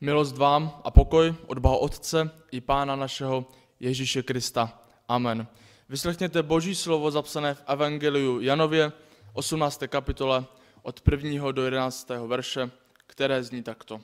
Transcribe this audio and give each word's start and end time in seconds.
Milost 0.00 0.36
vám 0.36 0.80
a 0.84 0.90
pokoj 0.90 1.34
od 1.46 1.58
Boha 1.58 1.76
Otce 1.76 2.30
i 2.50 2.60
Pána 2.60 2.96
našeho 2.96 3.46
Ježíše 3.80 4.22
Krista. 4.22 4.82
Amen. 5.08 5.46
Vyslechněte 5.88 6.42
Boží 6.42 6.74
slovo 6.74 7.10
zapsané 7.10 7.54
v 7.54 7.62
Evangeliu 7.66 8.40
Janově, 8.40 8.92
18. 9.32 9.82
kapitole, 9.86 10.44
od 10.82 11.02
1. 11.10 11.52
do 11.52 11.64
11. 11.64 12.08
verše, 12.26 12.70
které 13.06 13.42
zní 13.42 13.62
takto. 13.62 14.00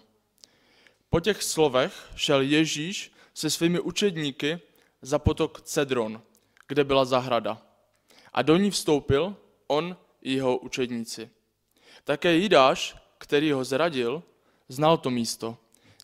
Po 1.10 1.20
těch 1.20 1.42
slovech 1.42 2.10
šel 2.16 2.40
Ježíš 2.40 3.12
se 3.34 3.50
svými 3.50 3.80
učedníky 3.80 4.60
za 5.02 5.18
potok 5.18 5.60
Cedron, 5.60 6.22
kde 6.68 6.84
byla 6.84 7.04
zahrada. 7.04 7.62
A 8.32 8.42
do 8.42 8.56
ní 8.56 8.70
vstoupil 8.70 9.36
on 9.66 9.96
i 10.22 10.32
jeho 10.32 10.56
učedníci. 10.56 11.30
Také 12.04 12.34
Jidáš, 12.34 12.96
který 13.18 13.52
ho 13.52 13.64
zradil, 13.64 14.22
znal 14.68 14.98
to 14.98 15.10
místo, 15.10 15.56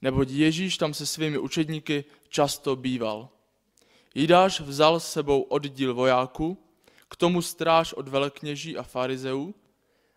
neboť 0.02 0.30
Ježíš 0.30 0.76
tam 0.76 0.94
se 0.94 1.06
svými 1.06 1.38
učedníky 1.38 2.04
často 2.28 2.76
býval. 2.76 3.28
Jidáš 4.14 4.60
vzal 4.60 5.00
s 5.00 5.12
sebou 5.12 5.42
oddíl 5.42 5.94
vojáků, 5.94 6.58
k 7.08 7.16
tomu 7.16 7.42
stráž 7.42 7.92
od 7.92 8.08
velekněží 8.08 8.76
a 8.76 8.82
farizeů 8.82 9.54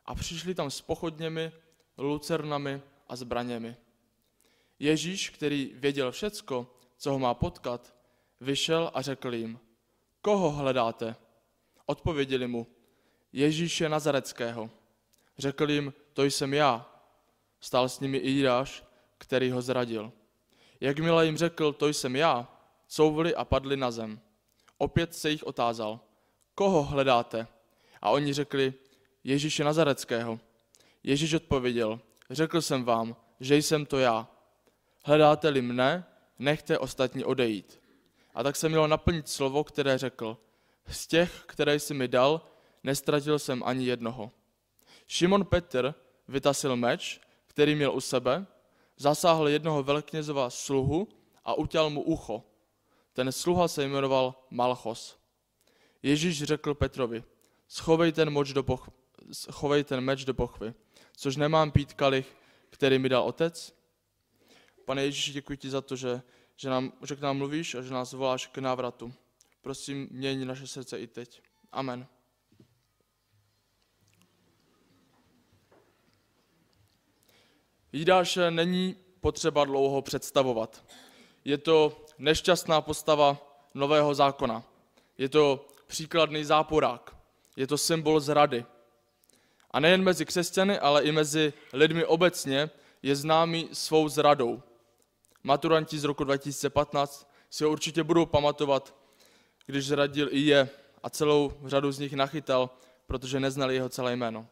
a 0.05 0.15
přišli 0.15 0.55
tam 0.55 0.71
s 0.71 0.81
pochodněmi, 0.81 1.51
lucernami 1.97 2.81
a 3.09 3.15
zbraněmi. 3.15 3.75
Ježíš, 4.79 5.29
který 5.29 5.71
věděl 5.75 6.11
všecko, 6.11 6.67
co 6.97 7.11
ho 7.11 7.19
má 7.19 7.33
potkat, 7.33 7.95
vyšel 8.41 8.91
a 8.93 9.01
řekl 9.01 9.33
jim, 9.33 9.59
koho 10.21 10.51
hledáte? 10.51 11.15
Odpověděli 11.85 12.47
mu, 12.47 12.67
Ježíše 13.33 13.89
Nazareckého. 13.89 14.69
Řekl 15.37 15.71
jim, 15.71 15.93
to 16.13 16.23
jsem 16.23 16.53
já. 16.53 16.89
Stál 17.59 17.89
s 17.89 17.99
nimi 17.99 18.17
i 18.17 18.29
Jidáš, 18.29 18.83
který 19.23 19.51
ho 19.51 19.61
zradil. 19.61 20.11
Jakmile 20.79 21.25
jim 21.25 21.37
řekl, 21.37 21.73
to 21.73 21.87
jsem 21.87 22.15
já, 22.15 22.47
couvli 22.87 23.35
a 23.35 23.45
padli 23.45 23.77
na 23.77 23.91
zem. 23.91 24.19
Opět 24.77 25.15
se 25.15 25.29
jich 25.29 25.43
otázal, 25.43 25.99
koho 26.55 26.83
hledáte? 26.83 27.47
A 28.01 28.09
oni 28.09 28.33
řekli, 28.33 28.73
Ježíše 29.23 29.63
Nazareckého. 29.63 30.39
Ježíš 31.03 31.33
odpověděl, 31.33 31.99
řekl 32.29 32.61
jsem 32.61 32.83
vám, 32.83 33.15
že 33.39 33.57
jsem 33.57 33.85
to 33.85 33.99
já. 33.99 34.27
Hledáte-li 35.05 35.61
mne, 35.61 36.05
nechte 36.39 36.77
ostatní 36.77 37.23
odejít. 37.23 37.79
A 38.33 38.43
tak 38.43 38.55
se 38.55 38.69
mělo 38.69 38.87
naplnit 38.87 39.29
slovo, 39.29 39.63
které 39.63 39.97
řekl, 39.97 40.37
z 40.87 41.07
těch, 41.07 41.43
které 41.45 41.79
jsi 41.79 41.93
mi 41.93 42.07
dal, 42.07 42.41
nestratil 42.83 43.39
jsem 43.39 43.63
ani 43.63 43.85
jednoho. 43.85 44.31
Šimon 45.07 45.45
Petr 45.45 45.95
vytasil 46.27 46.75
meč, 46.75 47.21
který 47.47 47.75
měl 47.75 47.93
u 47.93 48.01
sebe, 48.01 48.45
zasáhl 48.97 49.47
jednoho 49.47 49.83
velknězova 49.83 50.49
sluhu 50.49 51.07
a 51.45 51.53
utěl 51.53 51.89
mu 51.89 52.01
ucho. 52.01 52.43
Ten 53.13 53.31
sluha 53.31 53.67
se 53.67 53.83
jmenoval 53.83 54.35
Malchos. 54.49 55.17
Ježíš 56.03 56.43
řekl 56.43 56.73
Petrovi, 56.73 57.23
schovej 57.67 58.11
ten, 58.11 58.29
moč 58.29 58.53
do 58.53 58.63
poch- 58.63 58.91
schovej 59.31 59.83
ten 59.83 60.01
meč 60.01 60.25
do 60.25 60.33
pochvy, 60.33 60.73
což 61.15 61.35
nemám 61.35 61.71
pít 61.71 61.93
kalich, 61.93 62.35
který 62.69 62.99
mi 62.99 63.09
dal 63.09 63.23
otec? 63.23 63.75
Pane 64.85 65.03
Ježíši, 65.03 65.31
děkuji 65.31 65.57
ti 65.57 65.69
za 65.69 65.81
to, 65.81 65.95
že, 65.95 66.21
že, 66.55 66.69
nám, 66.69 66.93
že 67.05 67.15
k 67.15 67.21
nám 67.21 67.37
mluvíš 67.37 67.75
a 67.75 67.81
že 67.81 67.93
nás 67.93 68.13
voláš 68.13 68.47
k 68.47 68.57
návratu. 68.57 69.13
Prosím, 69.61 70.07
měň 70.11 70.47
naše 70.47 70.67
srdce 70.67 70.99
i 70.99 71.07
teď. 71.07 71.41
Amen. 71.71 72.07
Jidáše 77.93 78.51
není 78.51 78.95
potřeba 79.21 79.65
dlouho 79.65 80.01
představovat. 80.01 80.85
Je 81.45 81.57
to 81.57 82.05
nešťastná 82.17 82.81
postava 82.81 83.37
nového 83.73 84.15
zákona. 84.15 84.63
Je 85.17 85.29
to 85.29 85.67
příkladný 85.87 86.43
záporák. 86.43 87.15
Je 87.55 87.67
to 87.67 87.77
symbol 87.77 88.19
zrady. 88.19 88.65
A 89.71 89.79
nejen 89.79 90.03
mezi 90.03 90.25
křesťany, 90.25 90.79
ale 90.79 91.03
i 91.03 91.11
mezi 91.11 91.53
lidmi 91.73 92.05
obecně 92.05 92.69
je 93.03 93.15
známý 93.15 93.69
svou 93.73 94.09
zradou. 94.09 94.61
Maturanti 95.43 95.99
z 95.99 96.03
roku 96.03 96.23
2015 96.23 97.31
si 97.49 97.63
ho 97.63 97.71
určitě 97.71 98.03
budou 98.03 98.25
pamatovat, 98.25 98.95
když 99.65 99.85
zradil 99.85 100.27
i 100.31 100.39
je 100.39 100.69
a 101.03 101.09
celou 101.09 101.53
řadu 101.65 101.91
z 101.91 101.99
nich 101.99 102.13
nachytal, 102.13 102.69
protože 103.07 103.39
neznali 103.39 103.75
jeho 103.75 103.89
celé 103.89 104.15
jméno. 104.15 104.47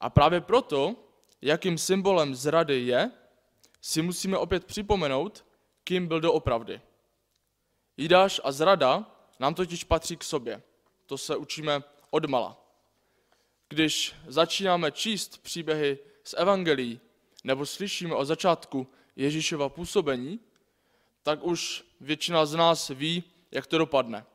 A 0.00 0.10
právě 0.10 0.40
proto 0.40 0.96
jakým 1.42 1.78
symbolem 1.78 2.34
zrady 2.34 2.80
je, 2.80 3.10
si 3.80 4.02
musíme 4.02 4.38
opět 4.38 4.64
připomenout, 4.64 5.46
kým 5.84 6.06
byl 6.06 6.20
doopravdy. 6.20 6.80
Jidáš 7.96 8.40
a 8.44 8.52
zrada 8.52 9.16
nám 9.40 9.54
totiž 9.54 9.84
patří 9.84 10.16
k 10.16 10.24
sobě. 10.24 10.62
To 11.06 11.18
se 11.18 11.36
učíme 11.36 11.82
odmala. 12.10 12.56
Když 13.68 14.14
začínáme 14.26 14.92
číst 14.92 15.42
příběhy 15.42 15.98
z 16.24 16.34
Evangelií 16.38 17.00
nebo 17.44 17.66
slyšíme 17.66 18.14
o 18.14 18.24
začátku 18.24 18.86
Ježíšova 19.16 19.68
působení, 19.68 20.40
tak 21.22 21.44
už 21.44 21.84
většina 22.00 22.46
z 22.46 22.54
nás 22.54 22.88
ví, 22.88 23.24
jak 23.50 23.66
to 23.66 23.78
dopadne. 23.78 24.26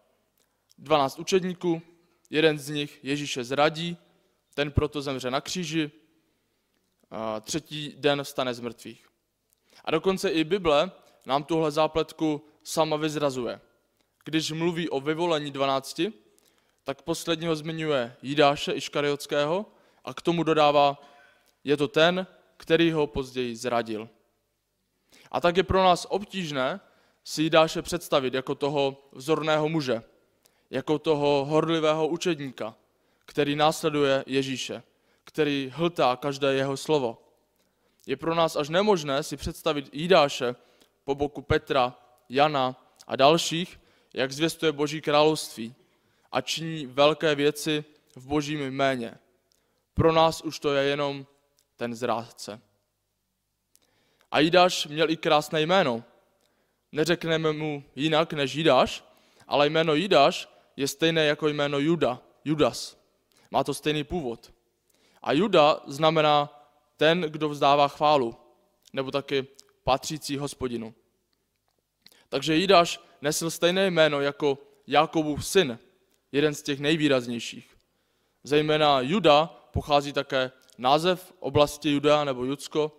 12 0.77 1.19
učedníků, 1.19 1.81
jeden 2.29 2.59
z 2.59 2.69
nich 2.69 2.99
Ježíše 3.03 3.43
zradí, 3.43 3.97
ten 4.53 4.71
proto 4.71 5.01
zemře 5.01 5.31
na 5.31 5.41
kříži, 5.41 5.91
třetí 7.41 7.93
den 7.97 8.23
vstane 8.23 8.53
z 8.53 8.59
mrtvých. 8.59 9.07
A 9.85 9.91
dokonce 9.91 10.29
i 10.29 10.43
Bible 10.43 10.91
nám 11.25 11.43
tuhle 11.43 11.71
zápletku 11.71 12.47
sama 12.63 12.95
vyzrazuje. 12.95 13.61
Když 14.23 14.51
mluví 14.51 14.89
o 14.89 14.99
vyvolení 14.99 15.51
dvanácti, 15.51 16.13
tak 16.83 17.01
posledního 17.01 17.55
zmiňuje 17.55 18.15
Jidáše 18.21 18.71
Iškariotského 18.71 19.65
a 20.05 20.13
k 20.13 20.21
tomu 20.21 20.43
dodává, 20.43 21.01
je 21.63 21.77
to 21.77 21.87
ten, 21.87 22.27
který 22.57 22.91
ho 22.91 23.07
později 23.07 23.55
zradil. 23.55 24.09
A 25.31 25.41
tak 25.41 25.57
je 25.57 25.63
pro 25.63 25.83
nás 25.83 26.07
obtížné 26.09 26.79
si 27.23 27.43
Jidáše 27.43 27.81
představit 27.81 28.33
jako 28.33 28.55
toho 28.55 29.09
vzorného 29.11 29.69
muže, 29.69 30.03
jako 30.69 30.99
toho 30.99 31.45
horlivého 31.45 32.07
učedníka, 32.07 32.75
který 33.25 33.55
následuje 33.55 34.23
Ježíše 34.27 34.83
který 35.25 35.71
hltá 35.73 36.15
každé 36.15 36.53
jeho 36.53 36.77
slovo. 36.77 37.17
Je 38.05 38.17
pro 38.17 38.35
nás 38.35 38.55
až 38.55 38.69
nemožné 38.69 39.23
si 39.23 39.37
představit 39.37 39.89
Jidáše 39.93 40.55
po 41.03 41.15
boku 41.15 41.41
Petra, 41.41 41.95
Jana 42.29 42.75
a 43.07 43.15
dalších, 43.15 43.79
jak 44.13 44.31
zvěstuje 44.31 44.71
Boží 44.71 45.01
království 45.01 45.75
a 46.31 46.41
činí 46.41 46.85
velké 46.85 47.35
věci 47.35 47.83
v 48.15 48.27
Božím 48.27 48.61
jméně. 48.61 49.17
Pro 49.93 50.11
nás 50.11 50.41
už 50.41 50.59
to 50.59 50.73
je 50.73 50.83
jenom 50.83 51.25
ten 51.75 51.95
zrádce. 51.95 52.61
A 54.31 54.39
Jidáš 54.39 54.87
měl 54.87 55.09
i 55.09 55.17
krásné 55.17 55.61
jméno. 55.61 56.03
Neřekneme 56.91 57.53
mu 57.53 57.83
jinak 57.95 58.33
než 58.33 58.55
Jidáš, 58.55 59.03
ale 59.47 59.67
jméno 59.67 59.93
Jidáš 59.93 60.49
je 60.75 60.87
stejné 60.87 61.25
jako 61.25 61.47
jméno 61.47 61.79
Juda, 61.79 62.21
Judas. 62.45 62.97
Má 63.51 63.63
to 63.63 63.73
stejný 63.73 64.03
původ. 64.03 64.54
A 65.25 65.33
Juda 65.33 65.81
znamená 65.87 66.49
ten, 66.97 67.21
kdo 67.21 67.49
vzdává 67.49 67.87
chválu, 67.87 68.35
nebo 68.93 69.11
taky 69.11 69.47
patřící 69.83 70.37
hospodinu. 70.37 70.93
Takže 72.29 72.55
Jidáš 72.55 72.99
nesl 73.21 73.49
stejné 73.49 73.87
jméno 73.87 74.21
jako 74.21 74.57
Jakobův 74.87 75.47
syn, 75.47 75.79
jeden 76.31 76.53
z 76.53 76.61
těch 76.61 76.79
nejvýraznějších. 76.79 77.77
Zejména 78.43 79.01
Juda 79.01 79.45
pochází 79.71 80.13
také 80.13 80.51
název 80.77 81.33
oblasti 81.39 81.91
Juda 81.91 82.23
nebo 82.23 82.45
Judsko, 82.45 82.91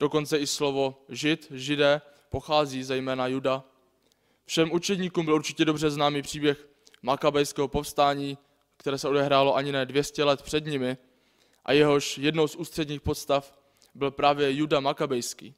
dokonce 0.00 0.38
i 0.38 0.46
slovo 0.46 1.04
žid, 1.08 1.46
židé, 1.50 2.00
pochází 2.28 2.82
zejména 2.82 3.26
Juda. 3.26 3.64
Všem 4.44 4.72
učedníkům 4.72 5.24
byl 5.24 5.34
určitě 5.34 5.64
dobře 5.64 5.90
známý 5.90 6.22
příběh 6.22 6.68
makabejského 7.02 7.68
povstání, 7.68 8.38
které 8.76 8.98
se 8.98 9.08
odehrálo 9.08 9.56
ani 9.56 9.72
ne 9.72 9.86
200 9.86 10.24
let 10.24 10.42
před 10.42 10.66
nimi, 10.66 10.96
a 11.68 11.72
jehož 11.72 12.18
jednou 12.18 12.48
z 12.48 12.56
ústředních 12.56 13.00
podstav 13.00 13.58
byl 13.94 14.10
právě 14.10 14.56
Juda 14.56 14.80
Makabejský. 14.80 15.54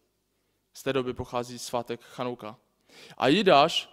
Z 0.72 0.82
té 0.82 0.92
doby 0.92 1.14
pochází 1.14 1.58
svátek 1.58 2.00
Chanouka. 2.00 2.56
A 3.18 3.28
Jidáš, 3.28 3.90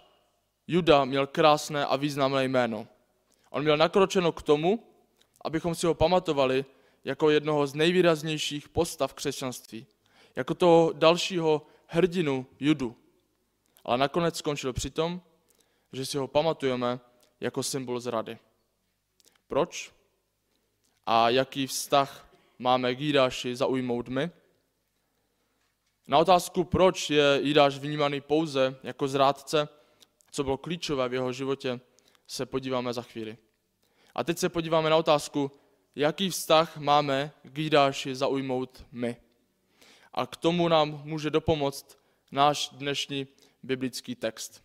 Juda, 0.66 1.04
měl 1.04 1.26
krásné 1.26 1.86
a 1.86 1.96
významné 1.96 2.44
jméno. 2.44 2.86
On 3.50 3.62
měl 3.62 3.76
nakročeno 3.76 4.32
k 4.32 4.42
tomu, 4.42 4.84
abychom 5.44 5.74
si 5.74 5.86
ho 5.86 5.94
pamatovali 5.94 6.64
jako 7.04 7.30
jednoho 7.30 7.66
z 7.66 7.74
nejvýraznějších 7.74 8.68
postav 8.68 9.14
křesťanství, 9.14 9.86
jako 10.36 10.54
toho 10.54 10.92
dalšího 10.92 11.66
hrdinu 11.86 12.46
Judu. 12.60 12.96
Ale 13.84 13.98
nakonec 13.98 14.36
skončil 14.36 14.72
při 14.72 14.90
tom, 14.90 15.20
že 15.92 16.06
si 16.06 16.18
ho 16.18 16.28
pamatujeme 16.28 17.00
jako 17.40 17.62
symbol 17.62 18.00
zrady. 18.00 18.38
Proč? 19.48 19.97
A 21.10 21.30
jaký 21.30 21.66
vztah 21.66 22.28
máme 22.58 22.94
k 22.94 23.00
Jídáši 23.00 23.56
zaujmout 23.56 24.08
my. 24.08 24.30
Na 26.08 26.18
otázku, 26.18 26.64
proč 26.64 27.10
je 27.10 27.40
Jidáš 27.42 27.78
vnímaný 27.78 28.20
pouze 28.20 28.76
jako 28.82 29.08
zrádce, 29.08 29.68
co 30.30 30.44
bylo 30.44 30.56
klíčové 30.56 31.08
v 31.08 31.14
jeho 31.14 31.32
životě, 31.32 31.80
se 32.26 32.46
podíváme 32.46 32.92
za 32.92 33.02
chvíli. 33.02 33.36
A 34.14 34.24
teď 34.24 34.38
se 34.38 34.48
podíváme 34.48 34.90
na 34.90 34.96
otázku, 34.96 35.50
jaký 35.94 36.30
vztah 36.30 36.76
máme 36.76 37.32
k 37.42 37.58
Jidáši 37.58 38.14
zaujmout 38.14 38.84
my. 38.92 39.16
A 40.14 40.26
k 40.26 40.36
tomu 40.36 40.68
nám 40.68 41.00
může 41.04 41.30
dopomoct 41.30 41.98
náš 42.32 42.68
dnešní 42.72 43.26
biblický 43.62 44.14
text. 44.14 44.64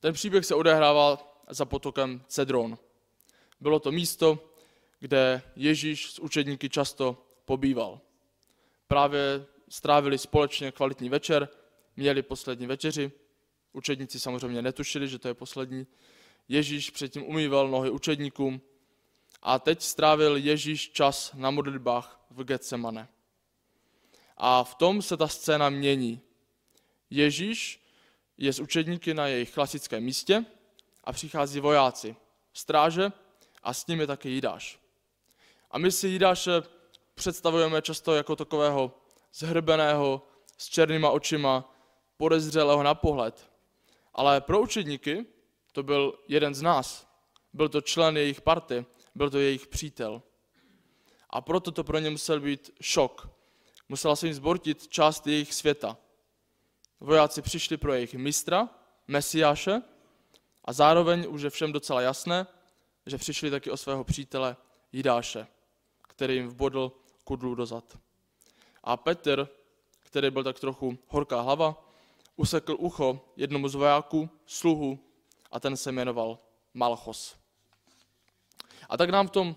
Ten 0.00 0.14
příběh 0.14 0.44
se 0.44 0.54
odehrával 0.54 1.18
za 1.48 1.64
potokem 1.64 2.22
Cedron. 2.26 2.78
Bylo 3.60 3.80
to 3.80 3.92
místo, 3.92 4.53
kde 5.00 5.42
Ježíš 5.56 6.10
s 6.10 6.18
učedníky 6.18 6.68
často 6.68 7.26
pobýval. 7.44 8.00
Právě 8.86 9.46
strávili 9.68 10.18
společně 10.18 10.72
kvalitní 10.72 11.08
večer, 11.08 11.48
měli 11.96 12.22
poslední 12.22 12.66
večeři. 12.66 13.12
Učedníci 13.72 14.20
samozřejmě 14.20 14.62
netušili, 14.62 15.08
že 15.08 15.18
to 15.18 15.28
je 15.28 15.34
poslední. 15.34 15.86
Ježíš 16.48 16.90
předtím 16.90 17.24
umýval 17.24 17.68
nohy 17.68 17.90
učedníkům 17.90 18.60
a 19.42 19.58
teď 19.58 19.82
strávil 19.82 20.36
Ježíš 20.36 20.90
čas 20.90 21.32
na 21.34 21.50
modlitbách 21.50 22.26
v 22.30 22.44
Getsemane. 22.44 23.08
A 24.36 24.64
v 24.64 24.74
tom 24.74 25.02
se 25.02 25.16
ta 25.16 25.28
scéna 25.28 25.70
mění. 25.70 26.20
Ježíš 27.10 27.84
je 28.38 28.52
s 28.52 28.60
učedníky 28.60 29.14
na 29.14 29.26
jejich 29.26 29.54
klasickém 29.54 30.04
místě 30.04 30.44
a 31.04 31.12
přichází 31.12 31.60
vojáci, 31.60 32.16
stráže 32.52 33.12
a 33.62 33.74
s 33.74 33.86
nimi 33.86 34.06
taky 34.06 34.28
Jidáš. 34.28 34.83
A 35.74 35.78
my 35.78 35.92
si 35.92 36.08
Jidáše 36.08 36.62
představujeme 37.14 37.82
často 37.82 38.14
jako 38.14 38.36
takového 38.36 38.92
zhrbeného, 39.34 40.22
s 40.58 40.68
černýma 40.68 41.10
očima, 41.10 41.74
podezřelého 42.16 42.82
na 42.82 42.94
pohled. 42.94 43.50
Ale 44.12 44.40
pro 44.40 44.60
učedníky 44.60 45.26
to 45.72 45.82
byl 45.82 46.18
jeden 46.28 46.54
z 46.54 46.62
nás. 46.62 47.08
Byl 47.52 47.68
to 47.68 47.80
člen 47.80 48.16
jejich 48.16 48.40
party, 48.40 48.86
byl 49.14 49.30
to 49.30 49.38
jejich 49.38 49.66
přítel. 49.66 50.22
A 51.30 51.40
proto 51.40 51.70
to 51.70 51.84
pro 51.84 51.98
ně 51.98 52.10
musel 52.10 52.40
být 52.40 52.70
šok. 52.80 53.28
Musela 53.88 54.16
se 54.16 54.26
jim 54.26 54.34
zbortit 54.34 54.88
část 54.88 55.26
jejich 55.26 55.54
světa. 55.54 55.96
Vojáci 57.00 57.42
přišli 57.42 57.76
pro 57.76 57.94
jejich 57.94 58.14
mistra, 58.14 58.68
Mesiáše, 59.08 59.82
a 60.64 60.72
zároveň 60.72 61.26
už 61.28 61.42
je 61.42 61.50
všem 61.50 61.72
docela 61.72 62.00
jasné, 62.00 62.46
že 63.06 63.18
přišli 63.18 63.50
taky 63.50 63.70
o 63.70 63.76
svého 63.76 64.04
přítele 64.04 64.56
Jidáše, 64.92 65.46
který 66.16 66.34
jim 66.34 66.48
vbodl 66.48 66.92
kudlu 67.24 67.54
dozad. 67.54 67.98
A 68.82 68.96
Petr, 68.96 69.48
který 70.00 70.30
byl 70.30 70.44
tak 70.44 70.60
trochu 70.60 70.98
horká 71.08 71.40
hlava, 71.40 71.88
usekl 72.36 72.76
ucho 72.78 73.20
jednomu 73.36 73.68
z 73.68 73.74
vojáků, 73.74 74.30
sluhu, 74.46 74.98
a 75.50 75.60
ten 75.60 75.76
se 75.76 75.92
jmenoval 75.92 76.38
Malchos. 76.74 77.36
A 78.88 78.96
tak 78.96 79.10
nám 79.10 79.28
v 79.28 79.30
tom 79.30 79.56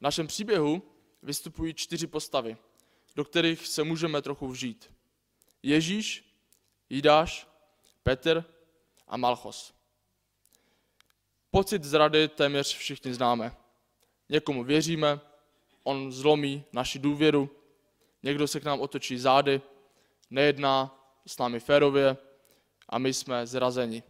našem 0.00 0.26
příběhu 0.26 0.82
vystupují 1.22 1.74
čtyři 1.74 2.06
postavy, 2.06 2.56
do 3.16 3.24
kterých 3.24 3.66
se 3.66 3.84
můžeme 3.84 4.22
trochu 4.22 4.48
vžít. 4.48 4.92
Ježíš, 5.62 6.34
Jidáš, 6.90 7.48
Petr 8.02 8.44
a 9.08 9.16
Malchos. 9.16 9.74
Pocit 11.50 11.84
zrady 11.84 12.28
téměř 12.28 12.76
všichni 12.76 13.14
známe. 13.14 13.56
Někomu 14.28 14.64
věříme, 14.64 15.20
on 15.88 16.12
zlomí 16.12 16.64
naši 16.72 16.98
důvěru, 16.98 17.50
někdo 18.22 18.48
se 18.48 18.60
k 18.60 18.64
nám 18.64 18.80
otočí 18.80 19.18
zády, 19.18 19.60
nejedná 20.30 20.94
s 21.26 21.38
námi 21.38 21.60
férově 21.60 22.16
a 22.88 22.98
my 22.98 23.14
jsme 23.14 23.46
zrazeni. 23.46 24.02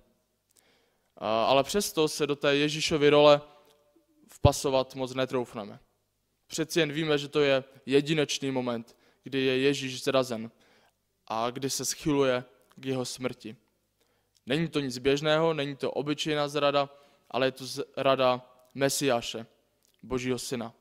Ale 1.17 1.65
přesto 1.65 2.09
se 2.09 2.27
do 2.27 2.37
té 2.37 2.57
Ježíšovy 2.57 3.11
role 3.11 3.41
vpasovat 4.29 4.95
moc 4.95 5.15
netroufneme. 5.15 5.81
Přeci 6.47 6.81
jen 6.81 6.93
víme, 6.93 7.19
že 7.19 7.29
to 7.29 7.41
je 7.41 7.65
jedinečný 7.87 8.51
moment, 8.51 8.97
kdy 9.23 9.41
je 9.41 9.59
Ježíš 9.59 10.03
zrazen 10.03 10.51
a 11.27 11.51
kdy 11.51 11.71
se 11.71 11.85
schyluje 11.85 12.45
k 12.77 12.87
jeho 12.87 13.05
smrti. 13.05 13.57
Není 14.47 14.69
to 14.69 14.81
nic 14.81 14.99
běžného, 14.99 15.55
není 15.55 15.77
to 15.77 15.91
obyčejná 15.91 16.49
zrada, 16.49 16.91
ale 17.31 17.47
je 17.47 17.53
to 17.53 17.67
zrada 17.67 18.51
Mesiáše, 18.75 19.47
Božího 20.03 20.39
syna. 20.39 20.75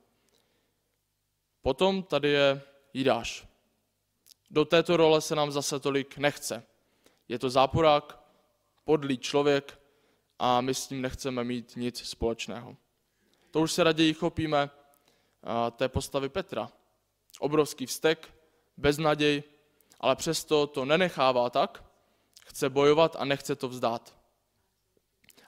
Potom 1.68 2.04
tady 2.04 2.30
je 2.30 2.62
Jidáš. 2.94 3.48
Do 4.50 4.66
této 4.66 4.98
role 4.98 5.22
se 5.22 5.36
nám 5.36 5.52
zase 5.52 5.80
tolik 5.80 6.18
nechce. 6.18 6.64
Je 7.28 7.40
to 7.40 7.50
záporák, 7.50 8.19
podlý 8.84 9.18
člověk 9.18 9.80
a 10.40 10.62
my 10.62 10.74
s 10.74 10.90
ním 10.90 11.02
nechceme 11.02 11.44
mít 11.44 11.75
nic 11.75 12.10
společného. 12.10 12.78
To 13.52 13.62
už 13.62 13.72
se 13.72 13.84
raději 13.84 14.14
chopíme 14.14 14.69
té 15.72 15.90
postavy 15.90 16.30
Petra. 16.30 16.72
Obrovský 17.40 17.86
vztek, 17.86 18.34
beznaděj, 18.78 19.44
ale 20.00 20.16
přesto 20.16 20.68
to 20.68 20.86
nenechává 20.86 21.50
tak, 21.50 21.84
chce 22.46 22.69
bojovat 22.69 23.16
a 23.19 23.25
nechce 23.25 23.56
to 23.56 23.68
vzdát. 23.68 24.18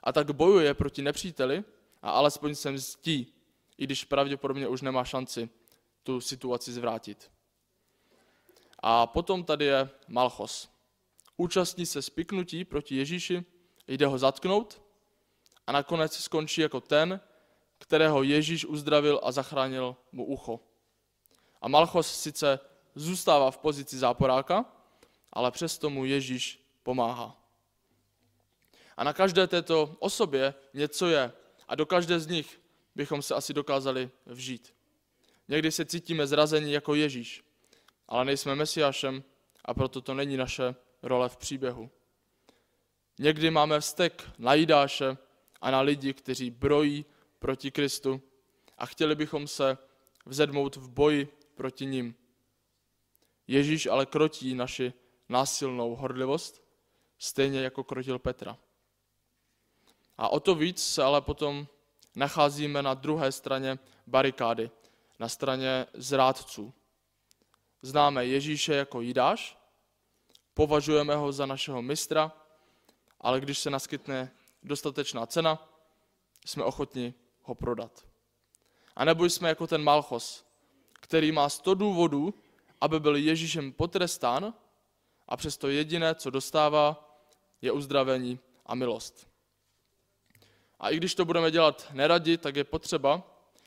A 0.02 0.12
tak 0.12 0.30
bojuje 0.30 0.74
proti 0.74 1.02
nepříteli 1.02 1.64
a 2.02 2.10
alespoň 2.10 2.54
se 2.54 2.70
mstí, 2.70 3.34
i 3.78 3.84
když 3.84 4.04
pravděpodobně 4.04 4.68
už 4.68 4.82
nemá 4.82 5.04
šanci 5.04 5.50
tu 6.02 6.20
situaci 6.20 6.72
zvrátit. 6.72 7.30
A 8.78 9.06
potom 9.06 9.44
tady 9.44 9.64
je 9.64 9.90
Malchos. 10.08 10.68
Účastní 11.36 11.86
se 11.86 12.02
spiknutí 12.02 12.64
proti 12.64 12.96
Ježíši, 12.96 13.44
jde 13.88 14.06
ho 14.06 14.18
zatknout 14.18 14.82
a 15.66 15.72
nakonec 15.72 16.16
skončí 16.16 16.60
jako 16.60 16.80
ten, 16.80 17.20
kterého 17.78 18.22
Ježíš 18.22 18.64
uzdravil 18.64 19.20
a 19.22 19.32
zachránil 19.32 19.96
mu 20.12 20.24
ucho. 20.24 20.60
A 21.60 21.68
Malchos 21.68 22.20
sice 22.20 22.60
zůstává 22.94 23.50
v 23.50 23.58
pozici 23.58 23.98
záporáka, 23.98 24.64
ale 25.32 25.50
přesto 25.50 25.90
mu 25.90 26.04
Ježíš 26.04 26.64
pomáhá. 26.82 27.36
A 28.96 29.04
na 29.04 29.12
každé 29.12 29.46
této 29.46 29.96
osobě 29.98 30.54
něco 30.74 31.06
je 31.06 31.32
a 31.68 31.74
do 31.74 31.86
každé 31.86 32.20
z 32.20 32.26
nich 32.26 32.60
bychom 32.94 33.22
se 33.22 33.34
asi 33.34 33.54
dokázali 33.54 34.10
vžít. 34.26 34.74
Někdy 35.50 35.72
se 35.72 35.84
cítíme 35.84 36.26
zrazení 36.26 36.72
jako 36.72 36.94
Ježíš, 36.94 37.44
ale 38.08 38.24
nejsme 38.24 38.54
Mesiášem 38.54 39.24
a 39.64 39.74
proto 39.74 40.00
to 40.00 40.14
není 40.14 40.36
naše 40.36 40.74
role 41.02 41.28
v 41.28 41.36
příběhu. 41.36 41.90
Někdy 43.18 43.50
máme 43.50 43.80
vztek 43.80 44.30
na 44.38 44.54
Jidáše 44.54 45.16
a 45.60 45.70
na 45.70 45.80
lidi, 45.80 46.14
kteří 46.14 46.50
brojí 46.50 47.04
proti 47.38 47.70
Kristu 47.70 48.22
a 48.78 48.86
chtěli 48.86 49.14
bychom 49.14 49.46
se 49.48 49.78
vzedmout 50.26 50.76
v 50.76 50.90
boji 50.90 51.28
proti 51.54 51.86
ním. 51.86 52.14
Ježíš 53.46 53.86
ale 53.86 54.06
krotí 54.06 54.54
naši 54.54 54.92
násilnou 55.28 55.94
horlivost, 55.94 56.62
stejně 57.18 57.60
jako 57.60 57.84
krotil 57.84 58.18
Petra. 58.18 58.58
A 60.18 60.28
o 60.28 60.40
to 60.40 60.54
víc 60.54 60.82
se 60.82 61.02
ale 61.02 61.20
potom 61.20 61.66
nacházíme 62.16 62.82
na 62.82 62.94
druhé 62.94 63.32
straně 63.32 63.78
barikády, 64.06 64.70
na 65.20 65.28
straně 65.28 65.86
zrádců. 65.94 66.74
Známe 67.82 68.26
Ježíše 68.26 68.74
jako 68.74 69.00
Jidáš, 69.00 69.58
považujeme 70.54 71.16
ho 71.16 71.32
za 71.32 71.46
našeho 71.46 71.82
mistra, 71.82 72.32
ale 73.20 73.40
když 73.40 73.58
se 73.58 73.70
naskytne 73.70 74.32
dostatečná 74.62 75.26
cena, 75.26 75.68
jsme 76.46 76.64
ochotni 76.64 77.14
ho 77.42 77.54
prodat. 77.54 78.06
A 78.96 79.04
nebo 79.04 79.24
jsme 79.24 79.48
jako 79.48 79.66
ten 79.66 79.82
Malchos, 79.82 80.44
který 80.92 81.32
má 81.32 81.48
sto 81.48 81.74
důvodů, 81.74 82.34
aby 82.80 83.00
byl 83.00 83.16
Ježíšem 83.16 83.72
potrestán 83.72 84.54
a 85.28 85.36
přesto 85.36 85.68
jediné, 85.68 86.14
co 86.14 86.30
dostává, 86.30 87.16
je 87.62 87.72
uzdravení 87.72 88.38
a 88.66 88.74
milost. 88.74 89.28
A 90.78 90.90
i 90.90 90.96
když 90.96 91.14
to 91.14 91.24
budeme 91.24 91.50
dělat 91.50 91.88
neradi, 91.92 92.38
tak 92.38 92.56
je 92.56 92.64
potřeba, 92.64 93.22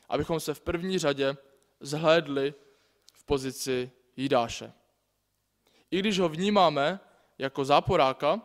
abychom 0.08 0.40
se 0.40 0.54
v 0.54 0.60
první 0.60 0.98
řadě 0.98 1.36
zhlédli 1.80 2.54
v 3.14 3.24
pozici 3.24 3.90
Jidáše. 4.16 4.72
I 5.90 5.98
když 5.98 6.18
ho 6.18 6.28
vnímáme 6.28 7.00
jako 7.38 7.64
záporáka 7.64 8.40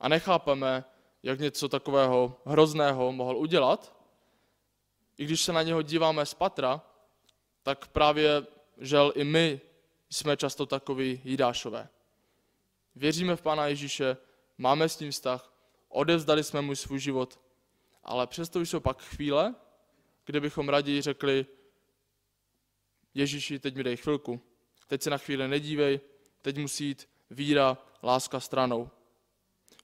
a 0.00 0.08
nechápeme, 0.08 0.84
jak 1.22 1.40
něco 1.40 1.68
takového 1.68 2.40
hrozného 2.44 3.12
mohl 3.12 3.36
udělat, 3.36 3.96
i 5.18 5.24
když 5.24 5.42
se 5.42 5.52
na 5.52 5.62
něho 5.62 5.82
díváme 5.82 6.26
z 6.26 6.34
patra, 6.34 6.82
tak 7.62 7.88
právě 7.88 8.46
žel 8.78 9.12
i 9.14 9.24
my 9.24 9.60
jsme 10.10 10.36
často 10.36 10.66
takový 10.66 11.20
Jidášové. 11.24 11.88
Věříme 12.94 13.36
v 13.36 13.42
Pána 13.42 13.66
Ježíše, 13.66 14.16
máme 14.58 14.88
s 14.88 14.98
ním 14.98 15.10
vztah, 15.10 15.52
odevzdali 15.88 16.44
jsme 16.44 16.60
mu 16.60 16.74
svůj 16.74 16.98
život, 16.98 17.40
ale 18.04 18.26
přesto 18.26 18.60
jsou 18.60 18.80
pak 18.80 19.02
chvíle, 19.02 19.54
kde 20.24 20.40
bychom 20.40 20.68
raději 20.68 21.02
řekli, 21.02 21.46
Ježíši, 23.14 23.58
teď 23.58 23.74
mi 23.74 23.84
dej 23.84 23.96
chvilku, 23.96 24.40
teď 24.86 25.02
se 25.02 25.10
na 25.10 25.18
chvíli 25.18 25.48
nedívej, 25.48 26.00
teď 26.42 26.58
musí 26.58 26.86
jít 26.86 27.08
víra, 27.30 27.78
láska 28.02 28.40
stranou. 28.40 28.90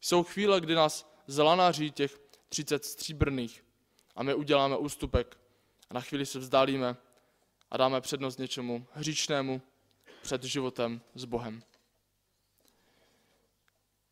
Jsou 0.00 0.22
chvíle, 0.22 0.60
kdy 0.60 0.74
nás 0.74 1.12
zlanaří 1.26 1.90
těch 1.90 2.20
30 2.48 2.84
stříbrných 2.84 3.64
a 4.16 4.22
my 4.22 4.34
uděláme 4.34 4.76
ústupek 4.76 5.38
a 5.90 5.94
na 5.94 6.00
chvíli 6.00 6.26
se 6.26 6.38
vzdálíme 6.38 6.96
a 7.70 7.76
dáme 7.76 8.00
přednost 8.00 8.38
něčemu 8.38 8.86
hříčnému 8.92 9.62
před 10.22 10.44
životem 10.44 11.00
s 11.14 11.24
Bohem. 11.24 11.62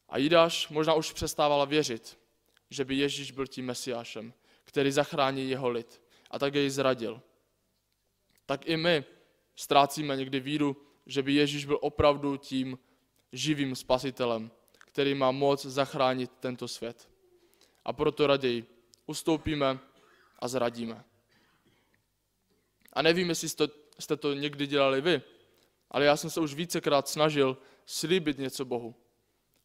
A 0.08 0.18
Jidáš 0.18 0.68
možná 0.68 0.94
už 0.94 1.12
přestávala 1.12 1.64
věřit, 1.64 2.18
že 2.70 2.84
by 2.84 2.94
Ježíš 2.94 3.30
byl 3.30 3.46
tím 3.46 3.66
mesiášem, 3.66 4.34
který 4.64 4.92
zachrání 4.92 5.50
jeho 5.50 5.68
lid 5.68 6.02
a 6.30 6.38
tak 6.38 6.54
jej 6.54 6.70
zradil. 6.70 7.22
Tak 8.46 8.66
i 8.68 8.76
my 8.76 9.04
ztrácíme 9.56 10.16
někdy 10.16 10.40
víru, 10.40 10.76
že 11.06 11.22
by 11.22 11.34
Ježíš 11.34 11.64
byl 11.64 11.78
opravdu 11.80 12.36
tím 12.36 12.78
živým 13.32 13.76
spasitelem, 13.76 14.50
který 14.78 15.14
má 15.14 15.30
moc 15.30 15.66
zachránit 15.66 16.30
tento 16.40 16.68
svět. 16.68 17.08
A 17.84 17.92
proto 17.92 18.26
raději 18.26 18.64
ustoupíme 19.06 19.78
a 20.38 20.48
zradíme. 20.48 21.04
A 22.92 23.02
nevím, 23.02 23.28
jestli 23.28 23.48
jste, 23.48 23.68
jste 23.98 24.16
to 24.16 24.34
někdy 24.34 24.66
dělali 24.66 25.00
vy, 25.00 25.22
ale 25.90 26.04
já 26.04 26.16
jsem 26.16 26.30
se 26.30 26.40
už 26.40 26.54
vícekrát 26.54 27.08
snažil 27.08 27.58
slíbit 27.86 28.38
něco 28.38 28.64
Bohu. 28.64 28.94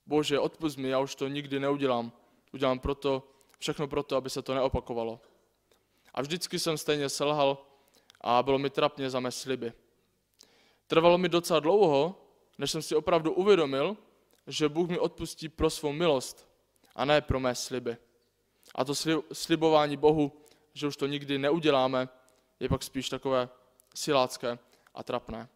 Bože, 0.05 0.39
odpust 0.39 0.77
mi, 0.77 0.89
já 0.89 0.99
už 0.99 1.15
to 1.15 1.27
nikdy 1.27 1.59
neudělám. 1.59 2.11
Udělám 2.53 2.79
proto, 2.79 3.29
všechno 3.59 3.87
proto, 3.87 4.15
aby 4.15 4.29
se 4.29 4.41
to 4.41 4.53
neopakovalo. 4.53 5.21
A 6.13 6.21
vždycky 6.21 6.59
jsem 6.59 6.77
stejně 6.77 7.09
selhal 7.09 7.65
a 8.21 8.43
bylo 8.43 8.59
mi 8.59 8.69
trapně 8.69 9.09
za 9.09 9.19
mé 9.19 9.31
sliby. 9.31 9.73
Trvalo 10.87 11.17
mi 11.17 11.29
docela 11.29 11.59
dlouho, 11.59 12.15
než 12.57 12.71
jsem 12.71 12.81
si 12.81 12.95
opravdu 12.95 13.33
uvědomil, 13.33 13.97
že 14.47 14.69
Bůh 14.69 14.89
mi 14.89 14.99
odpustí 14.99 15.49
pro 15.49 15.69
svou 15.69 15.91
milost 15.91 16.47
a 16.95 17.05
ne 17.05 17.21
pro 17.21 17.39
mé 17.39 17.55
sliby. 17.55 17.97
A 18.75 18.85
to 18.85 18.93
slibování 19.33 19.97
Bohu, 19.97 20.31
že 20.73 20.87
už 20.87 20.97
to 20.97 21.07
nikdy 21.07 21.37
neuděláme, 21.37 22.09
je 22.59 22.69
pak 22.69 22.83
spíš 22.83 23.09
takové 23.09 23.49
silácké 23.95 24.59
a 24.93 25.03
trapné. 25.03 25.49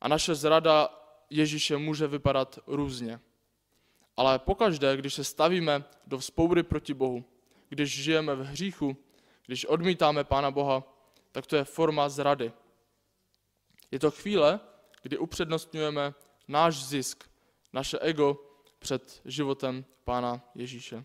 A 0.00 0.08
naše 0.08 0.34
zrada 0.34 0.98
Ježíše 1.30 1.76
může 1.76 2.06
vypadat 2.06 2.58
různě. 2.66 3.20
Ale 4.16 4.38
pokaždé, 4.38 4.96
když 4.96 5.14
se 5.14 5.24
stavíme 5.24 5.84
do 6.06 6.18
vzpoury 6.18 6.62
proti 6.62 6.94
Bohu, 6.94 7.24
když 7.68 8.02
žijeme 8.02 8.34
v 8.34 8.44
hříchu, 8.44 8.96
když 9.46 9.64
odmítáme 9.64 10.24
Pána 10.24 10.50
Boha, 10.50 10.82
tak 11.32 11.46
to 11.46 11.56
je 11.56 11.64
forma 11.64 12.08
zrady. 12.08 12.52
Je 13.90 13.98
to 13.98 14.10
chvíle, 14.10 14.60
kdy 15.02 15.18
upřednostňujeme 15.18 16.14
náš 16.48 16.84
zisk, 16.84 17.30
naše 17.72 17.98
ego 17.98 18.40
před 18.78 19.20
životem 19.24 19.84
Pána 20.04 20.50
Ježíše. 20.54 21.04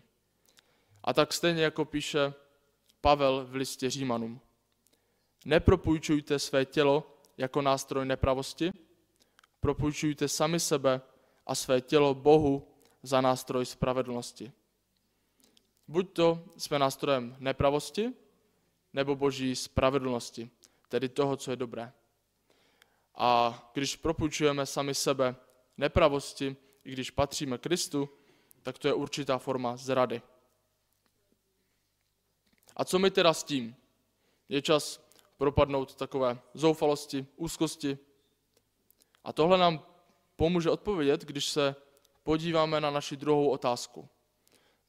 A 1.04 1.12
tak 1.12 1.32
stejně 1.32 1.62
jako 1.62 1.84
píše 1.84 2.34
Pavel 3.00 3.46
v 3.46 3.54
listě 3.54 3.90
Římanům. 3.90 4.40
Nepropůjčujte 5.44 6.38
své 6.38 6.64
tělo 6.64 7.20
jako 7.36 7.62
nástroj 7.62 8.06
nepravosti, 8.06 8.70
propůjčujte 9.60 10.28
sami 10.28 10.60
sebe 10.60 11.00
a 11.46 11.54
své 11.54 11.80
tělo 11.80 12.14
Bohu 12.14 12.74
za 13.02 13.20
nástroj 13.20 13.66
spravedlnosti. 13.66 14.52
Buď 15.88 16.12
to 16.12 16.44
jsme 16.56 16.78
nástrojem 16.78 17.36
nepravosti, 17.38 18.12
nebo 18.92 19.16
boží 19.16 19.56
spravedlnosti, 19.56 20.50
tedy 20.88 21.08
toho, 21.08 21.36
co 21.36 21.50
je 21.50 21.56
dobré. 21.56 21.92
A 23.14 23.62
když 23.74 23.96
propůjčujeme 23.96 24.66
sami 24.66 24.94
sebe 24.94 25.36
nepravosti, 25.76 26.56
i 26.84 26.92
když 26.92 27.10
patříme 27.10 27.58
Kristu, 27.58 28.08
tak 28.62 28.78
to 28.78 28.88
je 28.88 28.94
určitá 28.94 29.38
forma 29.38 29.76
zrady. 29.76 30.22
A 32.76 32.84
co 32.84 32.98
my 32.98 33.10
teda 33.10 33.34
s 33.34 33.44
tím? 33.44 33.76
Je 34.48 34.62
čas 34.62 35.08
propadnout 35.36 35.94
takové 35.94 36.38
zoufalosti, 36.54 37.26
úzkosti. 37.36 37.98
A 39.24 39.32
tohle 39.32 39.58
nám 39.58 39.86
pomůže 40.36 40.70
odpovědět, 40.70 41.24
když 41.24 41.48
se 41.48 41.76
podíváme 42.22 42.80
na 42.80 42.90
naši 42.90 43.16
druhou 43.16 43.50
otázku. 43.50 44.08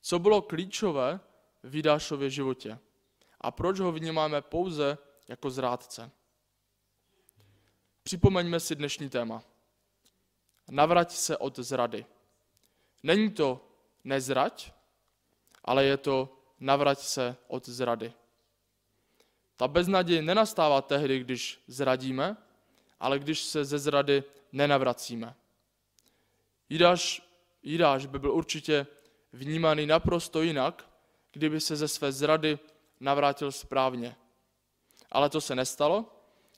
Co 0.01 0.19
bylo 0.19 0.41
klíčové 0.41 1.19
v 1.63 1.75
Jidášově 1.75 2.29
životě? 2.29 2.79
A 3.41 3.51
proč 3.51 3.79
ho 3.79 3.91
vnímáme 3.91 4.41
pouze 4.41 4.97
jako 5.27 5.49
zrádce? 5.49 6.11
Připomeňme 8.03 8.59
si 8.59 8.75
dnešní 8.75 9.09
téma. 9.09 9.43
Navrať 10.69 11.11
se 11.11 11.37
od 11.37 11.59
zrady. 11.59 12.05
Není 13.03 13.31
to 13.31 13.65
nezrať, 14.03 14.73
ale 15.63 15.85
je 15.85 15.97
to 15.97 16.37
navrať 16.59 16.99
se 16.99 17.35
od 17.47 17.69
zrady. 17.69 18.13
Ta 19.57 19.67
beznaděj 19.67 20.21
nenastává 20.21 20.81
tehdy, 20.81 21.19
když 21.19 21.63
zradíme, 21.67 22.37
ale 22.99 23.19
když 23.19 23.41
se 23.41 23.65
ze 23.65 23.79
zrady 23.79 24.23
nenavracíme. 24.51 25.35
Jidáš, 26.69 27.21
Jidáš 27.63 28.05
by 28.05 28.19
byl 28.19 28.31
určitě 28.31 28.87
vnímaný 29.33 29.85
naprosto 29.85 30.41
jinak, 30.41 30.89
kdyby 31.31 31.59
se 31.59 31.75
ze 31.75 31.87
své 31.87 32.11
zrady 32.11 32.59
navrátil 32.99 33.51
správně. 33.51 34.15
Ale 35.11 35.29
to 35.29 35.41
se 35.41 35.55
nestalo 35.55 36.05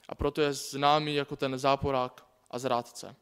a 0.08 0.14
proto 0.14 0.40
je 0.40 0.52
známý 0.52 1.14
jako 1.14 1.36
ten 1.36 1.58
záporák 1.58 2.26
a 2.50 2.58
zrádce. 2.58 3.16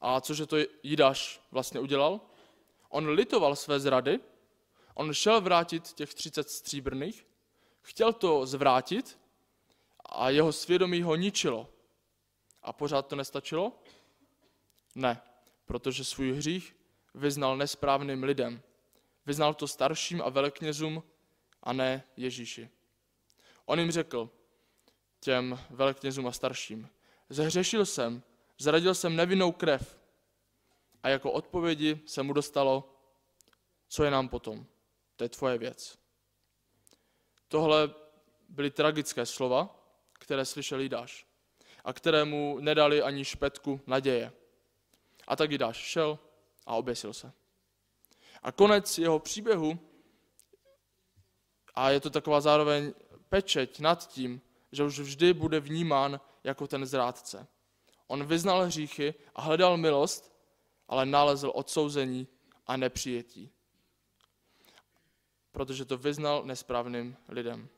A 0.00 0.20
cože 0.20 0.46
to 0.46 0.56
Jidáš 0.82 1.40
vlastně 1.50 1.80
udělal? 1.80 2.20
On 2.88 3.08
litoval 3.08 3.56
své 3.56 3.80
zrady, 3.80 4.20
on 4.94 5.14
šel 5.14 5.40
vrátit 5.40 5.92
těch 5.92 6.14
30 6.14 6.50
stříbrných, 6.50 7.26
chtěl 7.82 8.12
to 8.12 8.46
zvrátit 8.46 9.18
a 10.06 10.30
jeho 10.30 10.52
svědomí 10.52 11.02
ho 11.02 11.16
ničilo. 11.16 11.68
A 12.62 12.72
pořád 12.72 13.06
to 13.06 13.16
nestačilo? 13.16 13.72
Ne, 14.94 15.22
protože 15.66 16.04
svůj 16.04 16.32
hřích 16.32 16.76
vyznal 17.14 17.56
nesprávným 17.56 18.22
lidem. 18.22 18.62
Vyznal 19.26 19.54
to 19.54 19.68
starším 19.68 20.22
a 20.22 20.28
veleknězům 20.28 21.02
a 21.62 21.72
ne 21.72 22.04
Ježíši. 22.16 22.70
On 23.64 23.80
jim 23.80 23.90
řekl, 23.90 24.30
těm 25.20 25.58
veleknězům 25.70 26.26
a 26.26 26.32
starším, 26.32 26.88
zehřešil 27.28 27.86
jsem, 27.86 28.22
zradil 28.58 28.94
jsem 28.94 29.16
nevinnou 29.16 29.52
krev 29.52 29.98
a 31.02 31.08
jako 31.08 31.32
odpovědi 31.32 32.00
se 32.06 32.22
mu 32.22 32.32
dostalo, 32.32 32.94
co 33.88 34.04
je 34.04 34.10
nám 34.10 34.28
potom, 34.28 34.66
to 35.16 35.24
je 35.24 35.28
tvoje 35.28 35.58
věc. 35.58 35.98
Tohle 37.48 37.94
byly 38.48 38.70
tragické 38.70 39.26
slova, 39.26 39.74
které 40.12 40.44
slyšel 40.44 40.80
Jidáš 40.80 41.26
a 41.84 41.92
kterému 41.92 42.58
nedali 42.60 43.02
ani 43.02 43.24
špetku 43.24 43.80
naděje. 43.86 44.32
A 45.26 45.36
tak 45.36 45.50
Jidáš 45.50 45.76
šel 45.76 46.18
a 46.66 46.74
oběsil 46.74 47.12
se. 47.12 47.32
A 48.42 48.52
konec 48.52 48.98
jeho 48.98 49.18
příběhu, 49.18 49.78
a 51.78 51.90
je 51.90 52.00
to 52.00 52.10
taková 52.10 52.40
zároveň 52.40 52.94
pečeť 53.28 53.80
nad 53.80 54.08
tím, 54.08 54.40
že 54.72 54.84
už 54.84 54.98
vždy 54.98 55.32
bude 55.32 55.60
vnímán 55.60 56.20
jako 56.44 56.66
ten 56.66 56.86
zrádce. 56.86 57.46
On 58.06 58.26
vyznal 58.26 58.66
hříchy 58.66 59.14
a 59.34 59.42
hledal 59.42 59.76
milost, 59.76 60.32
ale 60.88 61.06
nalezl 61.06 61.52
odsouzení 61.54 62.26
a 62.66 62.76
nepřijetí. 62.76 63.50
Protože 65.52 65.84
to 65.84 65.98
vyznal 65.98 66.42
nesprávným 66.44 67.16
lidem. 67.28 67.68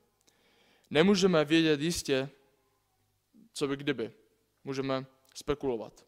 Nemůžeme 0.90 1.44
vědět 1.44 1.80
jistě, 1.80 2.30
co 3.52 3.68
by 3.68 3.76
kdyby. 3.76 4.12
Můžeme 4.64 5.06
spekulovat. 5.34 6.06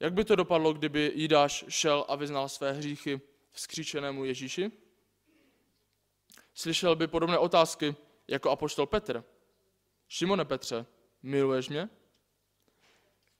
Jak 0.00 0.12
by 0.12 0.24
to 0.24 0.36
dopadlo, 0.36 0.72
kdyby 0.72 1.12
Jidáš 1.14 1.64
šel 1.68 2.04
a 2.08 2.16
vyznal 2.16 2.48
své 2.48 2.72
hříchy 2.72 3.20
vzkříčenému 3.52 4.24
Ježíši? 4.24 4.81
Slyšel 6.54 6.96
by 6.96 7.06
podobné 7.06 7.38
otázky 7.38 7.96
jako 8.28 8.50
apoštol 8.50 8.86
Petr. 8.86 9.24
Šimone 10.08 10.44
Petře, 10.44 10.86
miluješ 11.22 11.68
mě? 11.68 11.88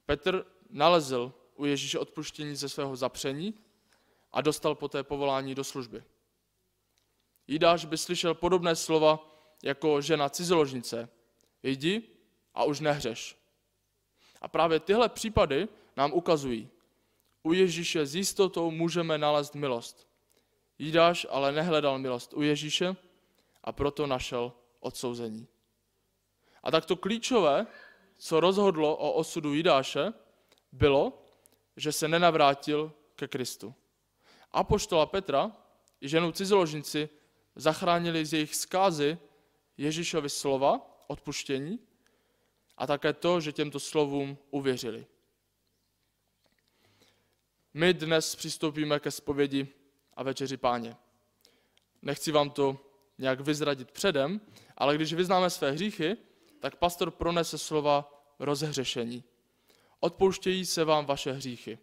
Petr 0.07 0.47
nalezl 0.71 1.33
u 1.55 1.65
Ježíše 1.65 1.99
odpuštění 1.99 2.57
ze 2.57 2.69
svého 2.69 2.97
zapření 2.97 3.55
a 4.33 4.41
dostal 4.41 4.75
poté 4.75 5.03
povolání 5.03 5.55
do 5.55 5.65
služby. 5.65 6.05
Jidáš 7.47 7.85
by 7.85 7.99
slyšel 7.99 8.35
podobné 8.35 8.77
slova 8.77 9.37
jako 9.63 10.01
žena 10.01 10.29
cizoložnice. 10.29 11.09
Jdi 11.63 12.03
a 12.55 12.65
už 12.65 12.81
nehřeš. 12.81 13.37
A 14.41 14.49
právě 14.49 14.81
tyhle 14.81 15.09
případy 15.09 15.69
nám 15.97 16.13
ukazují. 16.13 16.69
U 17.43 17.53
Ježíše 17.53 18.07
s 18.07 18.15
jistotou 18.15 18.71
můžeme 18.71 19.19
nalézt 19.19 19.55
milost. 19.55 20.12
Jidáš 20.83 21.27
ale 21.31 21.53
nehledal 21.53 21.99
milost 21.99 22.35
u 22.35 22.43
Ježíše 22.43 22.97
a 23.65 23.73
proto 23.73 24.07
našel 24.07 24.53
odsouzení. 24.81 25.49
A 26.63 26.71
tak 26.71 26.87
to 26.87 26.97
klíčové, 26.97 27.67
co 28.17 28.41
rozhodlo 28.41 28.97
o 28.97 29.13
osudu 29.13 29.55
Jidáše, 29.55 30.13
bylo, 30.73 31.23
že 31.77 31.93
se 31.93 32.09
nenavrátil 32.09 32.93
ke 33.17 33.29
Kristu. 33.29 33.75
Apoštola 34.53 35.07
Petra 35.07 35.53
i 36.01 36.09
ženu 36.09 36.33
cizoložnici 36.33 37.09
zachránili 37.57 38.27
z 38.27 38.33
jejich 38.33 38.55
zkázy 38.55 39.19
Ježíšovi 39.77 40.31
slova, 40.31 41.03
odpuštění, 41.07 41.79
a 42.77 42.87
také 42.87 43.13
to, 43.13 43.41
že 43.41 43.53
těmto 43.53 43.81
slovům 43.81 44.39
uvěřili. 44.51 45.07
My 47.75 47.95
dnes 47.95 48.37
přistoupíme 48.37 49.01
ke 49.01 49.11
zpovědi 49.11 49.82
a 50.15 50.23
večeři 50.23 50.57
páně. 50.57 50.97
Nechci 52.03 52.33
vám 52.33 52.51
to 52.51 52.81
nějak 53.19 53.41
vyzradit 53.41 53.91
předem, 53.91 54.41
ale 54.77 54.95
když 54.95 55.13
vyznáme 55.13 55.51
své 55.51 55.71
hříchy, 55.71 56.17
tak 56.61 56.77
pastor 56.77 57.11
pronese 57.11 57.59
slova 57.59 58.25
rozhřešení. 58.39 59.25
Odpouštějí 60.01 60.67
se 60.67 60.85
vám 60.85 61.07
vaše 61.07 61.33
hříchy. 61.33 61.79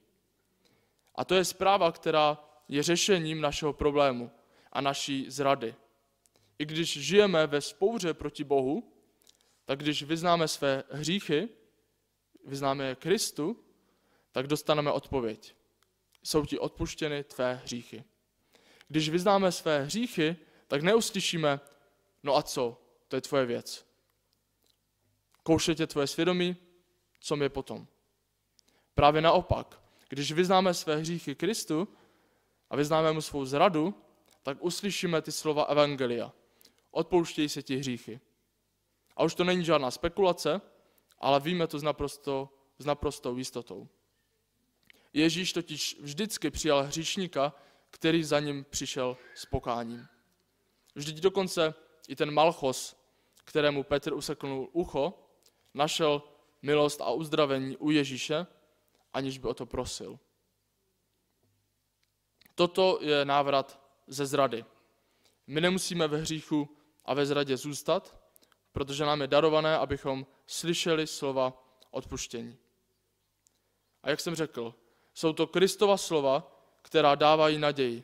A 1.15 1.25
to 1.25 1.35
je 1.35 1.45
zpráva, 1.45 1.91
která 1.91 2.37
je 2.67 2.83
řešením 2.83 3.41
našeho 3.41 3.73
problému 3.73 4.31
a 4.71 4.81
naší 4.81 5.25
zrady. 5.29 5.75
I 6.59 6.65
když 6.65 6.99
žijeme 6.99 7.47
ve 7.47 7.61
spouře 7.61 8.13
proti 8.13 8.43
Bohu, 8.43 8.93
tak 9.65 9.79
když 9.79 10.03
vyznáme 10.03 10.47
své 10.47 10.83
hříchy, 10.91 11.49
vyznáme 12.45 12.85
je 12.85 12.95
Kristu, 12.95 13.63
tak 14.31 14.47
dostaneme 14.47 14.91
odpověď. 14.91 15.55
Jsou 16.23 16.45
ti 16.45 16.59
odpuštěny 16.59 17.23
tvé 17.23 17.61
hříchy. 17.63 18.03
Když 18.89 19.09
vyznáme 19.09 19.51
své 19.51 19.83
hříchy, 19.83 20.35
tak 20.67 20.81
neuslyšíme, 20.81 21.59
no 22.23 22.35
a 22.35 22.43
co, 22.43 22.81
to 23.07 23.15
je 23.15 23.21
tvoje 23.21 23.45
věc. 23.45 23.85
Kouše 25.43 25.75
tě 25.75 25.87
tvoje 25.87 26.07
svědomí, 26.07 26.55
co 27.19 27.35
mě 27.35 27.49
potom. 27.49 27.87
Právě 28.95 29.21
naopak, 29.21 29.81
když 30.09 30.31
vyznáme 30.31 30.73
své 30.73 30.95
hříchy 30.95 31.35
Kristu 31.35 31.87
a 32.69 32.75
vyznáme 32.75 33.11
mu 33.11 33.21
svou 33.21 33.45
zradu, 33.45 33.93
tak 34.43 34.57
uslyšíme 34.63 35.21
ty 35.21 35.31
slova 35.31 35.63
Evangelia. 35.63 36.33
Odpouštějí 36.91 37.49
se 37.49 37.63
ti 37.63 37.75
hříchy. 37.75 38.19
A 39.15 39.23
už 39.23 39.35
to 39.35 39.43
není 39.43 39.65
žádná 39.65 39.91
spekulace, 39.91 40.61
ale 41.19 41.39
víme 41.39 41.67
to 41.67 41.79
s, 41.79 41.83
naprosto, 41.83 42.49
s 42.77 42.85
naprostou 42.85 43.37
jistotou. 43.37 43.87
Ježíš 45.13 45.53
totiž 45.53 45.97
vždycky 46.01 46.51
přijal 46.51 46.83
hříšníka, 46.83 47.53
který 47.91 48.23
za 48.23 48.39
ním 48.39 48.65
přišel 48.69 49.17
s 49.35 49.45
pokáním. 49.45 50.07
Vždyť 50.95 51.17
dokonce 51.17 51.73
i 52.07 52.15
ten 52.15 52.31
Malchos, 52.31 52.95
kterému 53.43 53.83
Petr 53.83 54.13
useknul 54.13 54.69
ucho, 54.71 55.13
našel 55.73 56.23
milost 56.61 57.01
a 57.01 57.11
uzdravení 57.11 57.77
u 57.77 57.91
Ježíše, 57.91 58.47
aniž 59.13 59.37
by 59.37 59.47
o 59.47 59.53
to 59.53 59.65
prosil. 59.65 60.19
Toto 62.55 62.99
je 63.01 63.25
návrat 63.25 63.81
ze 64.07 64.25
zrady. 64.25 64.65
My 65.47 65.61
nemusíme 65.61 66.07
ve 66.07 66.17
hříchu 66.17 66.77
a 67.05 67.13
ve 67.13 67.25
zradě 67.25 67.57
zůstat, 67.57 68.19
protože 68.71 69.05
nám 69.05 69.21
je 69.21 69.27
darované, 69.27 69.77
abychom 69.77 70.25
slyšeli 70.47 71.07
slova 71.07 71.63
odpuštění. 71.91 72.57
A 74.03 74.09
jak 74.09 74.19
jsem 74.19 74.35
řekl, 74.35 74.75
jsou 75.13 75.33
to 75.33 75.47
Kristova 75.47 75.97
slova, 75.97 76.58
která 76.81 77.15
dávají 77.15 77.57
naději 77.57 78.03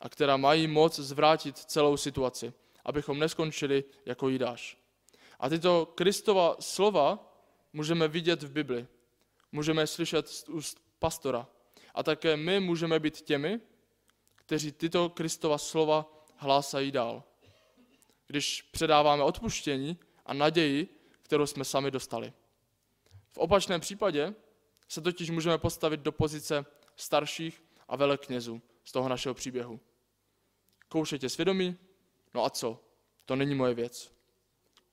a 0.00 0.08
která 0.08 0.36
mají 0.36 0.66
moc 0.66 0.98
zvrátit 0.98 1.58
celou 1.58 1.96
situaci, 1.96 2.52
abychom 2.84 3.18
neskončili 3.18 3.84
jako 4.06 4.28
Jidáš. 4.28 4.78
A 5.40 5.48
tyto 5.48 5.86
Kristova 5.94 6.56
slova 6.60 7.32
můžeme 7.72 8.08
vidět 8.08 8.42
v 8.42 8.52
Bibli. 8.52 8.86
Můžeme 9.52 9.86
slyšet 9.86 10.28
z 10.28 10.48
úst 10.48 10.80
pastora. 10.98 11.46
A 11.94 12.02
také 12.02 12.36
my 12.36 12.60
můžeme 12.60 13.00
být 13.00 13.20
těmi, 13.20 13.60
kteří 14.36 14.72
tyto 14.72 15.08
Kristova 15.08 15.58
slova 15.58 16.24
hlásají 16.36 16.92
dál. 16.92 17.22
Když 18.26 18.62
předáváme 18.62 19.22
odpuštění 19.22 19.98
a 20.26 20.34
naději, 20.34 20.88
kterou 21.22 21.46
jsme 21.46 21.64
sami 21.64 21.90
dostali. 21.90 22.32
V 23.32 23.38
opačném 23.38 23.80
případě 23.80 24.34
se 24.88 25.00
totiž 25.00 25.30
můžeme 25.30 25.58
postavit 25.58 26.00
do 26.00 26.12
pozice 26.12 26.66
starších 26.96 27.62
a 27.88 27.96
veleknězů 27.96 28.62
z 28.84 28.92
toho 28.92 29.08
našeho 29.08 29.34
příběhu. 29.34 29.80
Koušetě 30.88 31.28
svědomí? 31.28 31.76
No 32.34 32.44
a 32.44 32.50
co? 32.50 32.80
To 33.24 33.36
není 33.36 33.54
moje 33.54 33.74
věc. 33.74 34.12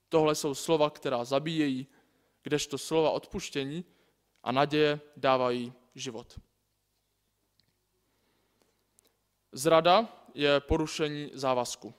Tohle 0.10 0.36
jsou 0.36 0.56
slova, 0.56 0.90
která 0.90 1.26
zabíjejí, 1.26 1.88
kdežto 2.44 2.78
slova 2.78 3.12
odpuštění 3.12 3.86
a 4.44 4.52
naděje 4.52 5.00
dávají 5.18 5.74
život. 5.96 6.40
Zrada 9.52 10.26
je 10.34 10.60
porušení 10.60 11.32
závazku. 11.34 11.94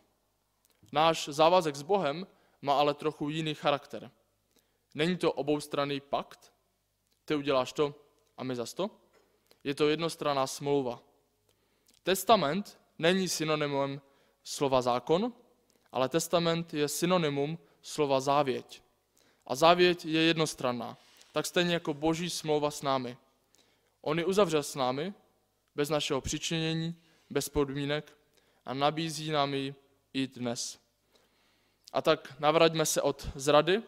Náš 0.93 1.29
závazek 1.29 1.77
s 1.77 1.83
Bohem 1.83 2.27
má 2.63 2.79
ale 2.79 2.95
trochu 2.95 3.29
jiný 3.29 3.55
charakter. 3.55 4.11
Není 4.95 5.17
to 5.17 5.33
oboustranný 5.33 6.01
pakt, 6.01 6.53
ty 7.25 7.35
uděláš 7.35 7.73
to 7.73 7.95
a 8.37 8.45
my 8.45 8.57
zas 8.57 8.75
to. 8.75 8.91
Je 9.65 9.75
to 9.75 9.89
jednostranná 9.89 10.47
smlouva. 10.47 11.01
Testament 12.03 12.79
není 12.99 13.29
synonymem 13.29 14.01
slova 14.45 14.83
zákon, 14.83 15.33
ale 15.93 16.09
testament 16.09 16.75
je 16.75 16.89
synonymum 16.89 17.59
slova 17.83 18.21
závěť. 18.21 18.83
A 19.47 19.55
závěť 19.55 20.05
je 20.05 20.21
jednostranná, 20.23 20.99
tak 21.33 21.47
stejně 21.47 21.75
jako 21.75 21.95
boží 21.95 22.31
smlouva 22.31 22.71
s 22.71 22.83
námi. 22.83 23.17
On 24.01 24.19
ji 24.19 24.25
uzavřel 24.25 24.63
s 24.63 24.75
námi, 24.75 25.15
bez 25.75 25.89
našeho 25.89 26.21
přičinění, 26.21 26.95
bez 27.31 27.49
podmínek 27.49 28.17
a 28.65 28.75
nabízí 28.75 29.31
nám 29.31 29.55
ji 29.55 29.75
i 30.13 30.27
dnes. 30.27 30.79
A 31.93 32.03
tak 32.03 32.41
navraťme 32.41 32.87
se 32.87 33.03
od 33.03 33.29
zrady, 33.35 33.83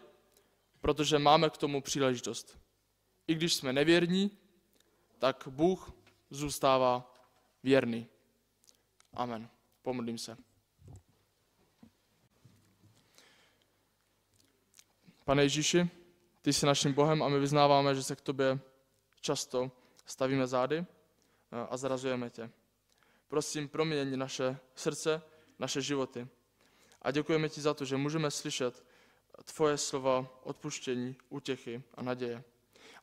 protože 0.81 1.19
máme 1.19 1.51
k 1.51 1.57
tomu 1.57 1.81
příležitost. 1.81 2.59
I 3.27 3.35
když 3.35 3.55
jsme 3.55 3.73
nevěrní, 3.73 4.39
tak 5.19 5.49
Bůh 5.49 5.93
zůstává 6.31 7.15
věrný. 7.63 8.09
Amen. 9.15 9.49
Pomodlím 9.83 10.19
se. 10.19 10.37
Pane 15.25 15.43
Ježíši, 15.43 15.91
ty 16.43 16.53
jsi 16.53 16.67
naším 16.67 16.93
Bohem 16.93 17.23
a 17.23 17.29
my 17.29 17.39
vyznáváme, 17.39 17.95
že 17.95 18.03
se 18.03 18.17
k 18.17 18.21
tobě 18.21 18.61
často 19.21 19.71
stavíme 20.07 20.47
zády 20.47 20.79
eh, 20.79 20.87
a 21.71 21.77
zrazujeme 21.77 22.31
tě. 22.31 22.51
Prosím, 23.29 23.69
proměň 23.69 24.19
naše 24.19 24.59
srdce, 24.75 25.23
naše 25.59 25.83
životy. 25.83 26.29
A 27.03 27.11
děkujeme 27.11 27.49
ti 27.49 27.61
za 27.61 27.75
to, 27.75 27.85
že 27.85 27.97
můžeme 27.97 28.31
slyšet 28.31 28.85
tvoje 29.45 29.79
slova 29.79 30.41
odpuštění, 30.43 31.17
útěchy 31.29 31.83
a 31.95 32.03
naděje. 32.03 32.45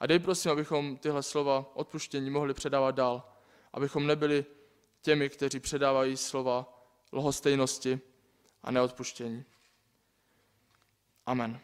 A 0.04 0.08
dej 0.08 0.20
prosím, 0.20 0.52
abychom 0.52 0.98
tyhle 0.98 1.24
slova 1.24 1.72
odpuštění 1.74 2.30
mohli 2.30 2.54
předávat 2.54 2.92
dál, 2.92 3.24
abychom 3.74 4.08
nebyli 4.08 4.46
těmi, 5.02 5.30
kteří 5.30 5.60
předávají 5.60 6.18
slova 6.18 6.84
lhostejnosti 7.14 8.00
a 8.64 8.72
neodpuštění. 8.72 9.46
Amen. 11.26 11.60